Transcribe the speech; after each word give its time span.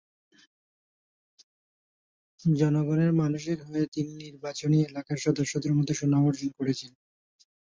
জনগণের 2.55 3.11
মানুষ 3.13 3.41
হয়ে 3.61 3.85
তিনি 3.93 4.11
নির্বাচনী 4.21 4.77
এলাকার 4.83 5.17
সদস্যদের 5.25 5.75
মধ্যে 5.77 5.93
সুনাম 5.93 6.23
অর্জন 6.27 6.49
করেছিলেন। 6.57 6.95